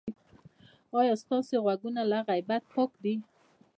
ایا 0.99 1.13
ستاسو 1.23 1.55
غوږونه 1.63 2.01
له 2.11 2.17
غیبت 2.29 2.63
پاک 2.73 2.91
دي؟ 3.03 3.15